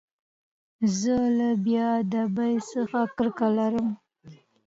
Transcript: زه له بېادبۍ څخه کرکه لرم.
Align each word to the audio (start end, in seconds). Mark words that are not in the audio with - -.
زه 0.99 1.15
له 1.37 1.49
بېادبۍ 1.65 2.53
څخه 2.71 2.99
کرکه 3.17 3.47
لرم. 3.57 3.89